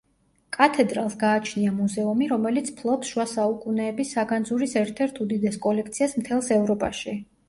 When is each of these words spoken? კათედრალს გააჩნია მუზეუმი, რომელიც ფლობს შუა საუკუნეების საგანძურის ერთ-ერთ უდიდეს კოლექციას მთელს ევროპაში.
კათედრალს 0.55 1.15
გააჩნია 1.23 1.73
მუზეუმი, 1.73 2.29
რომელიც 2.31 2.71
ფლობს 2.79 3.11
შუა 3.11 3.25
საუკუნეების 3.33 4.13
საგანძურის 4.17 4.73
ერთ-ერთ 4.81 5.21
უდიდეს 5.27 5.61
კოლექციას 5.67 6.17
მთელს 6.23 6.51
ევროპაში. 6.57 7.15